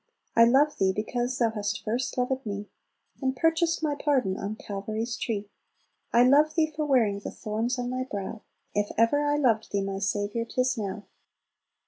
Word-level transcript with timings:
"I 0.35 0.45
love 0.45 0.79
Thee, 0.79 0.91
because 0.95 1.37
Thou 1.37 1.51
hast 1.51 1.83
first 1.83 2.17
loved 2.17 2.43
me, 2.43 2.67
And 3.21 3.35
purchased 3.35 3.83
my 3.83 3.93
pardon 3.93 4.35
on 4.35 4.55
Calvary's 4.55 5.15
tree; 5.15 5.47
I 6.11 6.23
love 6.23 6.55
Thee 6.55 6.73
for 6.75 6.87
wearing 6.87 7.19
the 7.19 7.29
thorns 7.29 7.77
on 7.77 7.91
Thy 7.91 8.05
brow; 8.05 8.41
If 8.73 8.89
ever 8.97 9.23
I 9.23 9.37
loved 9.37 9.71
Thee, 9.71 9.83
my 9.83 9.99
Saviour, 9.99 10.43
'tis 10.45 10.75
now! 10.75 11.03